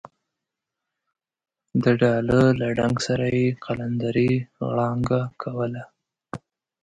[1.83, 4.31] د ډاله له ډنګ سره یې قلندرې
[4.65, 5.83] غړانګه کوله.